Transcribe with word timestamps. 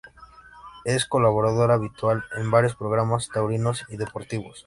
Es 0.83 1.05
colaborador 1.05 1.69
habitual 1.71 2.23
en 2.35 2.49
varios 2.49 2.75
programas 2.75 3.29
taurinos 3.29 3.85
y 3.87 3.97
deportivos. 3.97 4.57